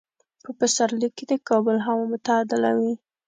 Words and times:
په 0.43 0.51
پسرلي 0.59 1.09
کې 1.17 1.23
د 1.31 1.33
کابل 1.49 1.77
هوا 1.87 2.03
معتدله 2.11 2.71
وي. 2.79 2.93